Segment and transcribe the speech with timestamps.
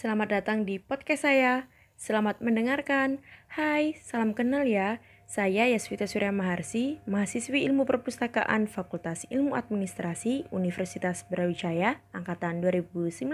[0.00, 1.68] Selamat datang di podcast saya.
[1.92, 3.20] Selamat mendengarkan.
[3.52, 4.96] Hai, salam kenal ya.
[5.28, 13.28] Saya Yasvita Surya Maharsi, mahasiswi Ilmu Perpustakaan Fakultas Ilmu Administrasi Universitas Brawijaya angkatan 2019.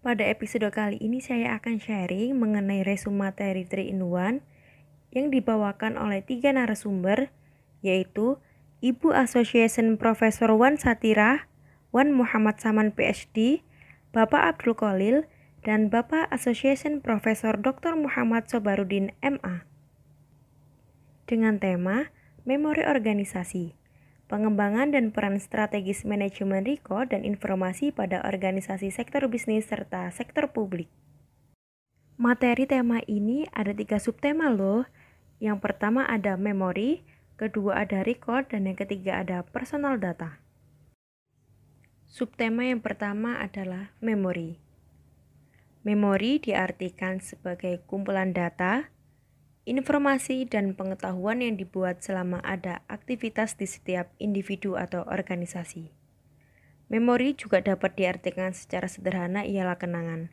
[0.00, 4.40] Pada episode kali ini saya akan sharing mengenai resume materi 3 in 1
[5.12, 7.28] yang dibawakan oleh tiga narasumber
[7.84, 8.40] yaitu
[8.80, 11.44] Ibu Association Profesor Wan Satira,
[11.92, 13.60] Wan Muhammad Saman PhD,
[14.12, 15.24] Bapak Abdul Kolil,
[15.64, 17.96] dan Bapak Association Profesor Dr.
[17.96, 19.64] Muhammad Sobarudin MA.
[21.24, 22.12] Dengan tema
[22.44, 23.72] Memori Organisasi,
[24.28, 30.92] Pengembangan dan Peran Strategis Manajemen Riko dan Informasi pada Organisasi Sektor Bisnis serta Sektor Publik.
[32.20, 34.84] Materi tema ini ada tiga subtema loh.
[35.40, 37.00] Yang pertama ada memori,
[37.40, 40.41] kedua ada record, dan yang ketiga ada personal data.
[42.12, 44.60] Subtema yang pertama adalah memori.
[45.80, 48.92] Memori diartikan sebagai kumpulan data,
[49.64, 55.88] informasi, dan pengetahuan yang dibuat selama ada aktivitas di setiap individu atau organisasi.
[56.92, 60.28] Memori juga dapat diartikan secara sederhana ialah kenangan.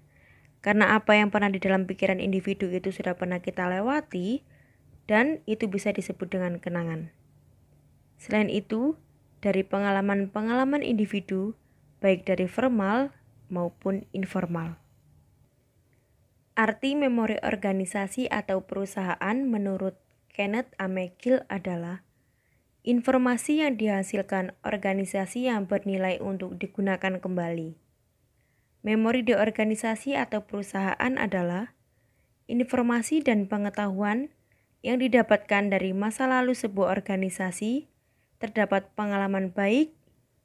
[0.59, 4.44] Karena apa yang pernah di dalam pikiran individu itu sudah pernah kita lewati,
[5.07, 7.16] dan itu bisa disebut dengan kenangan.
[8.19, 9.00] Selain itu,
[9.39, 11.55] dari pengalaman-pengalaman individu,
[12.00, 13.11] baik dari formal
[13.47, 14.80] maupun informal.
[16.59, 19.95] Arti memori organisasi atau perusahaan menurut
[20.28, 20.91] Kenneth A.
[20.91, 22.03] McGill adalah
[22.83, 27.80] informasi yang dihasilkan organisasi yang bernilai untuk digunakan kembali.
[28.84, 31.75] Memori di organisasi atau perusahaan adalah
[32.52, 34.34] informasi dan pengetahuan
[34.84, 37.88] yang didapatkan dari masa lalu sebuah organisasi,
[38.41, 39.94] terdapat pengalaman baik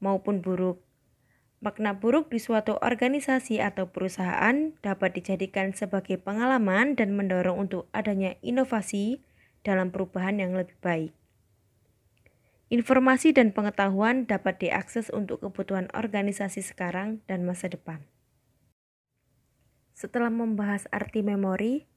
[0.02, 0.83] maupun buruk.
[1.64, 8.36] Makna buruk di suatu organisasi atau perusahaan dapat dijadikan sebagai pengalaman dan mendorong untuk adanya
[8.44, 9.24] inovasi
[9.64, 11.16] dalam perubahan yang lebih baik.
[12.68, 18.04] Informasi dan pengetahuan dapat diakses untuk kebutuhan organisasi sekarang dan masa depan.
[19.96, 21.88] Setelah membahas arti memori,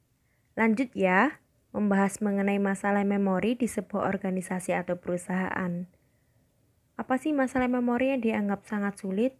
[0.56, 1.44] lanjut ya
[1.76, 5.84] membahas mengenai masalah memori di sebuah organisasi atau perusahaan.
[6.96, 9.36] Apa sih masalah memori yang dianggap sangat sulit?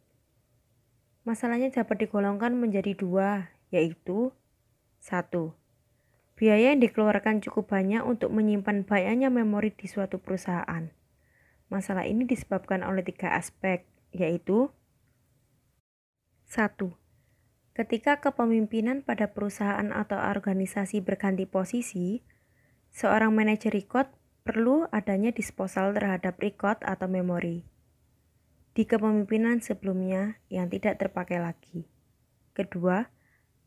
[1.28, 4.32] Masalahnya dapat digolongkan menjadi dua, yaitu
[4.96, 5.52] satu,
[6.38, 10.86] Biaya yang dikeluarkan cukup banyak untuk menyimpan banyaknya memori di suatu perusahaan.
[11.66, 13.82] Masalah ini disebabkan oleh tiga aspek,
[14.14, 14.70] yaitu
[16.46, 16.94] satu.
[17.74, 22.22] Ketika kepemimpinan pada perusahaan atau organisasi berganti posisi,
[22.94, 24.06] seorang manajer record
[24.46, 27.66] perlu adanya disposal terhadap record atau memori
[28.72, 31.88] di kepemimpinan sebelumnya yang tidak terpakai lagi.
[32.52, 33.08] Kedua,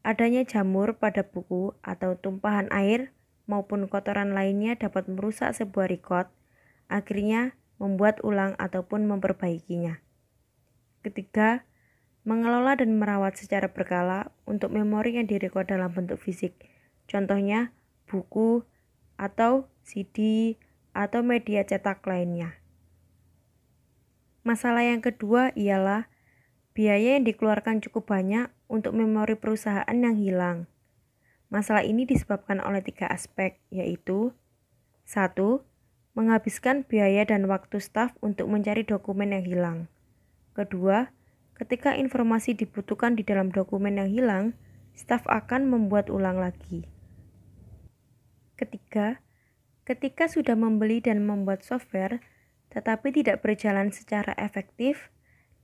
[0.01, 3.13] adanya jamur pada buku atau tumpahan air
[3.49, 6.27] maupun kotoran lainnya dapat merusak sebuah record,
[6.87, 9.99] akhirnya membuat ulang ataupun memperbaikinya.
[11.01, 11.65] Ketiga,
[12.21, 16.53] mengelola dan merawat secara berkala untuk memori yang direkod dalam bentuk fisik.
[17.09, 17.73] Contohnya,
[18.05, 18.61] buku
[19.17, 20.53] atau CD
[20.93, 22.60] atau media cetak lainnya.
[24.41, 26.09] Masalah yang kedua ialah
[26.73, 30.65] biaya yang dikeluarkan cukup banyak untuk memori perusahaan yang hilang.
[31.51, 34.31] Masalah ini disebabkan oleh tiga aspek, yaitu
[35.05, 35.65] satu,
[36.11, 39.77] Menghabiskan biaya dan waktu staf untuk mencari dokumen yang hilang.
[40.51, 41.07] Kedua,
[41.61, 44.45] Ketika informasi dibutuhkan di dalam dokumen yang hilang,
[44.97, 46.89] staf akan membuat ulang lagi.
[48.57, 49.21] Ketiga,
[49.85, 52.17] ketika sudah membeli dan membuat software,
[52.71, 55.11] tetapi tidak berjalan secara efektif,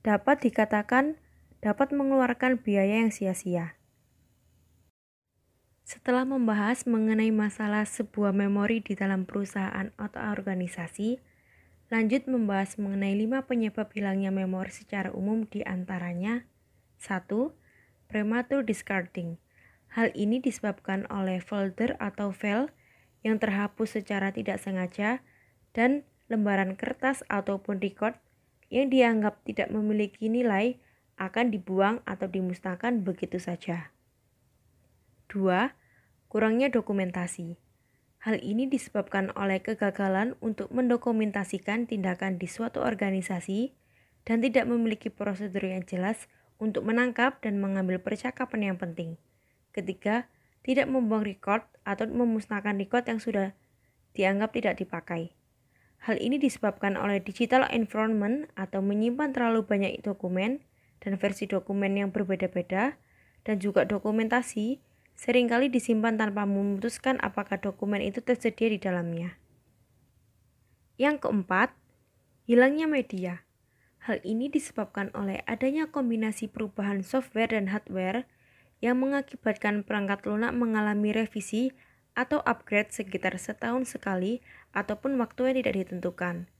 [0.04, 1.18] dapat dikatakan
[1.58, 3.74] dapat mengeluarkan biaya yang sia-sia.
[5.82, 11.18] Setelah membahas mengenai masalah sebuah memori di dalam perusahaan atau organisasi,
[11.88, 16.44] Lanjut membahas mengenai lima penyebab hilangnya memori secara umum di antaranya
[17.00, 17.24] 1.
[18.12, 19.40] Premature discarding.
[19.96, 22.68] Hal ini disebabkan oleh folder atau file
[23.24, 25.24] yang terhapus secara tidak sengaja
[25.72, 28.16] dan lembaran kertas ataupun record
[28.68, 30.76] yang dianggap tidak memiliki nilai
[31.18, 33.90] akan dibuang atau dimusnahkan begitu saja.
[35.32, 35.72] 2.
[36.28, 37.56] Kurangnya dokumentasi.
[38.24, 43.72] Hal ini disebabkan oleh kegagalan untuk mendokumentasikan tindakan di suatu organisasi
[44.26, 46.28] dan tidak memiliki prosedur yang jelas
[46.58, 49.16] untuk menangkap dan mengambil percakapan yang penting.
[49.70, 50.26] Ketiga,
[50.66, 53.54] tidak membuang record atau memusnahkan record yang sudah
[54.18, 55.37] dianggap tidak dipakai.
[55.98, 60.62] Hal ini disebabkan oleh digital environment atau menyimpan terlalu banyak dokumen
[61.02, 62.94] dan versi dokumen yang berbeda-beda
[63.42, 64.78] dan juga dokumentasi
[65.18, 69.34] sering kali disimpan tanpa memutuskan apakah dokumen itu tersedia di dalamnya.
[70.94, 71.74] Yang keempat,
[72.46, 73.42] hilangnya media.
[73.98, 78.30] Hal ini disebabkan oleh adanya kombinasi perubahan software dan hardware
[78.78, 81.74] yang mengakibatkan perangkat lunak mengalami revisi
[82.14, 84.42] atau upgrade sekitar setahun sekali
[84.72, 86.50] ataupun waktu yang tidak ditentukan.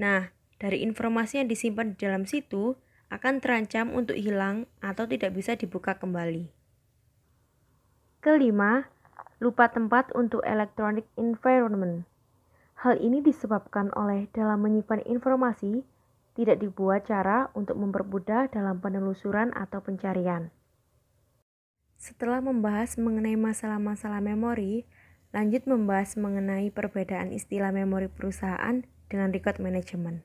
[0.00, 2.78] Nah, dari informasi yang disimpan di dalam situ
[3.12, 6.50] akan terancam untuk hilang atau tidak bisa dibuka kembali.
[8.24, 8.88] Kelima,
[9.38, 12.08] lupa tempat untuk electronic environment.
[12.80, 15.84] Hal ini disebabkan oleh dalam menyimpan informasi
[16.34, 20.50] tidak dibuat cara untuk mempermudah dalam penelusuran atau pencarian.
[21.94, 24.84] Setelah membahas mengenai masalah-masalah memori,
[25.34, 30.22] lanjut membahas mengenai perbedaan istilah memori perusahaan dengan record management.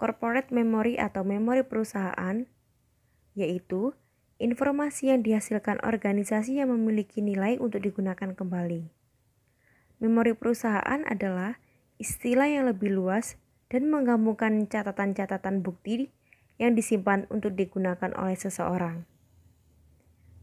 [0.00, 2.48] Corporate memory atau memori perusahaan
[3.36, 3.92] yaitu
[4.40, 8.88] informasi yang dihasilkan organisasi yang memiliki nilai untuk digunakan kembali.
[10.00, 11.60] Memori perusahaan adalah
[12.00, 13.36] istilah yang lebih luas
[13.68, 16.08] dan menggabungkan catatan-catatan bukti
[16.56, 19.04] yang disimpan untuk digunakan oleh seseorang.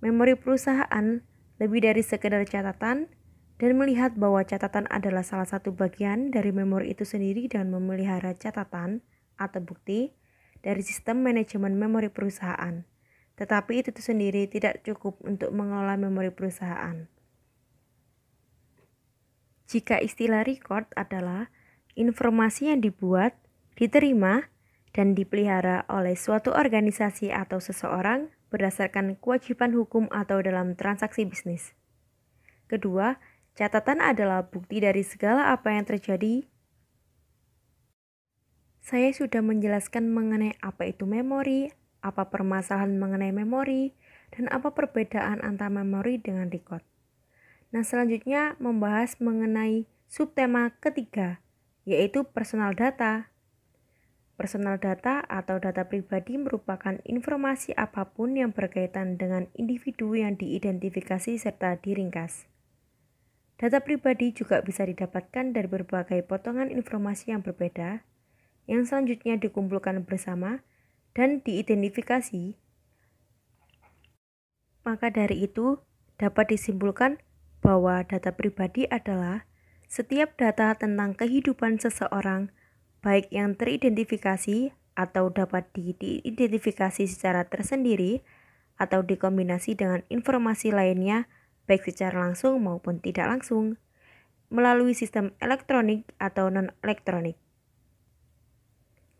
[0.05, 1.25] Memori perusahaan
[1.57, 3.09] lebih dari sekedar catatan
[3.57, 9.01] dan melihat bahwa catatan adalah salah satu bagian dari memori itu sendiri dan memelihara catatan
[9.41, 10.13] atau bukti
[10.61, 12.85] dari sistem manajemen memori perusahaan.
[13.37, 17.05] Tetapi itu sendiri tidak cukup untuk mengelola memori perusahaan.
[19.67, 21.51] Jika istilah record adalah
[21.93, 23.35] informasi yang dibuat,
[23.75, 24.47] diterima,
[24.95, 31.75] dan dipelihara oleh suatu organisasi atau seseorang berdasarkan kewajiban hukum atau dalam transaksi bisnis.
[32.67, 33.19] Kedua,
[33.55, 36.43] catatan adalah bukti dari segala apa yang terjadi.
[38.83, 43.91] Saya sudah menjelaskan mengenai apa itu memori, apa permasalahan mengenai memori,
[44.31, 46.83] dan apa perbedaan antara memori dengan record.
[47.75, 51.43] Nah, selanjutnya membahas mengenai subtema ketiga,
[51.83, 53.27] yaitu personal data.
[54.37, 61.41] Personal data atau data pribadi merupakan informasi apa pun yang berkaitan dengan individu yang diidentifikasi
[61.41, 62.45] serta diringkas.
[63.57, 68.05] Data pribadi juga bisa didapatkan dari berbagai potongan informasi yang berbeda,
[68.69, 70.61] yang selanjutnya dikumpulkan bersama
[71.17, 72.53] dan diidentifikasi.
[74.85, 75.81] Maka dari itu,
[76.21, 77.17] dapat disimpulkan
[77.65, 79.49] bahwa data pribadi adalah
[79.89, 82.53] setiap data tentang kehidupan seseorang,
[83.07, 88.19] baik yang teridentifikasi atau dapat diidentifikasi secara tersendiri
[88.75, 91.31] atau dikombinasi dengan informasi lainnya,
[91.71, 93.79] baik secara langsung maupun tidak langsung,
[94.51, 97.39] melalui sistem elektronik atau non-elektronik.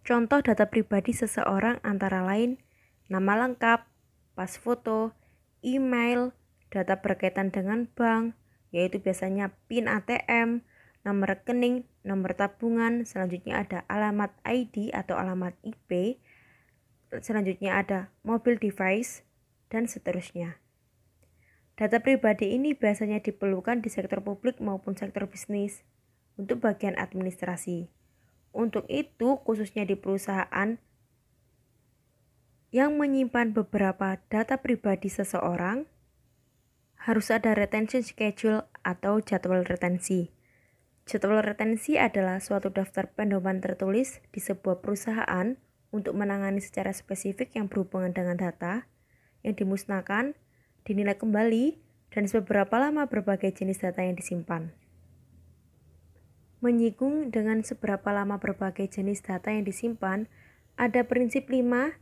[0.04, 2.60] Contoh data pribadi seseorang antara lain
[3.08, 3.88] nama lengkap,
[4.36, 5.16] pas foto,
[5.64, 6.36] email,
[6.76, 8.36] data berkaitan dengan bank,
[8.76, 10.68] yaitu biasanya PIN ATM,
[11.08, 16.20] nomor rekening, nomor tabungan, selanjutnya ada alamat ID atau alamat IP,
[17.24, 19.24] selanjutnya ada mobil device,
[19.72, 20.60] dan seterusnya.
[21.80, 25.86] Data pribadi ini biasanya diperlukan di sektor publik maupun sektor bisnis
[26.36, 27.88] untuk bagian administrasi.
[28.52, 30.82] Untuk itu, khususnya di perusahaan
[32.74, 35.86] yang menyimpan beberapa data pribadi seseorang,
[36.98, 40.37] harus ada retention schedule atau jadwal retensi.
[41.08, 45.56] Jadwal retensi adalah suatu daftar pedoman tertulis di sebuah perusahaan
[45.96, 48.92] untuk menangani secara spesifik yang berhubungan dengan data
[49.40, 50.36] yang dimusnahkan,
[50.84, 51.80] dinilai kembali,
[52.12, 54.76] dan seberapa lama berbagai jenis data yang disimpan.
[56.60, 60.28] Menyinggung dengan seberapa lama berbagai jenis data yang disimpan,
[60.76, 61.96] ada prinsip 5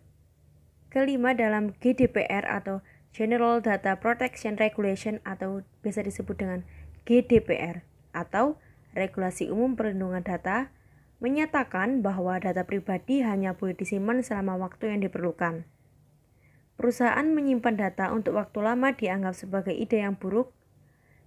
[0.89, 2.81] kelima dalam GDPR atau
[3.13, 6.65] General Data Protection Regulation atau biasa disebut dengan
[7.05, 7.85] GDPR
[8.15, 8.57] atau
[8.95, 10.71] Regulasi Umum Perlindungan Data
[11.19, 15.67] menyatakan bahwa data pribadi hanya boleh disimpan selama waktu yang diperlukan.
[16.75, 20.51] Perusahaan menyimpan data untuk waktu lama dianggap sebagai ide yang buruk.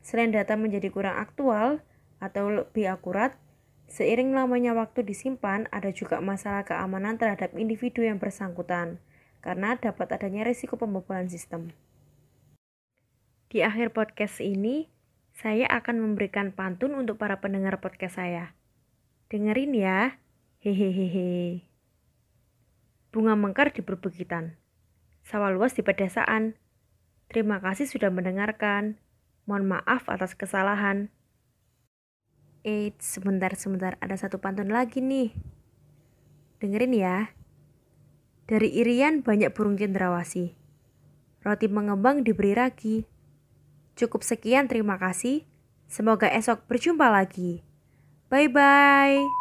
[0.04, 1.80] Selain data menjadi kurang aktual
[2.20, 3.37] atau lebih akurat,
[3.88, 9.00] seiring lamanya waktu disimpan ada juga masalah keamanan terhadap individu yang bersangkutan
[9.40, 11.72] karena dapat adanya risiko pembobolan sistem.
[13.48, 14.92] Di akhir podcast ini,
[15.38, 18.59] saya akan memberikan pantun untuk para pendengar podcast saya.
[19.30, 20.18] Dengerin ya.
[20.59, 21.62] Hehehehe.
[23.14, 24.59] Bunga mengkar di perbukitan.
[25.23, 26.59] Sawah luas di pedesaan.
[27.30, 28.99] Terima kasih sudah mendengarkan.
[29.47, 31.14] Mohon maaf atas kesalahan.
[32.66, 35.38] Eh, sebentar-sebentar ada satu pantun lagi nih.
[36.59, 37.30] Dengerin ya.
[38.50, 40.59] Dari irian banyak burung cendrawasih.
[41.47, 43.07] roti mengembang diberi ragi.
[43.99, 45.43] Cukup sekian, terima kasih.
[45.90, 47.67] Semoga esok berjumpa lagi.
[48.31, 49.38] Bye bye.